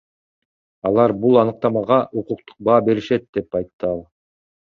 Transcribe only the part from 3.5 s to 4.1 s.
айтты ал.